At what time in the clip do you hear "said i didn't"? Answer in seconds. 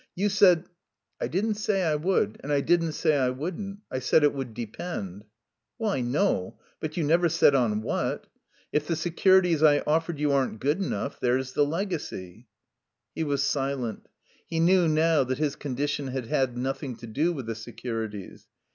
0.29-1.57